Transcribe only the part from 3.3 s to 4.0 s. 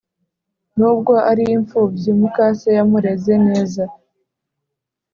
neza